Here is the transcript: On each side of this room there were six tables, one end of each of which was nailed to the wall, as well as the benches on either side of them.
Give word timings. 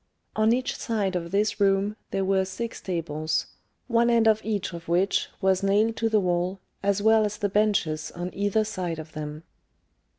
On 0.35 0.51
each 0.51 0.75
side 0.75 1.15
of 1.15 1.29
this 1.29 1.59
room 1.59 1.95
there 2.09 2.25
were 2.25 2.43
six 2.43 2.81
tables, 2.81 3.45
one 3.85 4.09
end 4.09 4.27
of 4.27 4.41
each 4.43 4.73
of 4.73 4.87
which 4.87 5.29
was 5.41 5.61
nailed 5.61 5.95
to 5.97 6.09
the 6.09 6.19
wall, 6.19 6.59
as 6.81 7.03
well 7.03 7.23
as 7.23 7.37
the 7.37 7.49
benches 7.49 8.09
on 8.13 8.31
either 8.33 8.63
side 8.65 8.97
of 8.97 9.11
them. 9.11 9.43